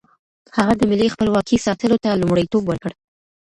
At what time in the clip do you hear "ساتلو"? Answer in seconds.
1.67-2.01